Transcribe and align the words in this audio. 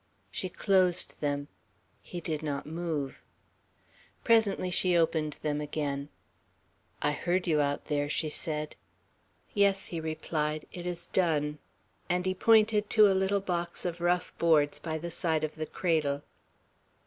She 0.31 0.49
closed 0.49 1.21
them. 1.21 1.47
He 2.01 2.21
did 2.21 2.41
not 2.41 2.65
move. 2.65 3.21
Presently 4.23 4.71
she 4.71 4.97
opened 4.97 5.33
them 5.43 5.61
again. 5.61 6.09
"I 7.03 7.11
heard 7.11 7.45
you 7.45 7.61
out 7.61 7.85
there," 7.85 8.09
she 8.09 8.27
said. 8.27 8.75
"Yes," 9.53 9.85
he 9.93 9.99
replied. 9.99 10.65
"It 10.73 10.87
is 10.87 11.05
done." 11.05 11.59
And 12.09 12.25
he 12.25 12.33
pointed 12.33 12.89
to 12.89 13.11
a 13.11 13.13
little 13.13 13.41
box 13.41 13.85
of 13.85 14.01
rough 14.01 14.35
boards 14.39 14.79
by 14.79 14.97
the 14.97 15.11
side 15.11 15.43
of 15.43 15.53
the 15.53 15.67
cradle. 15.67 16.23